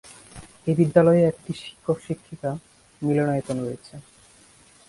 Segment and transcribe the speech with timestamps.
[0.67, 2.51] এ বিদ্যালয়ে একটি শিক্ষক-শিক্ষিকা
[3.01, 3.93] মিলনায়তন রয়েছে।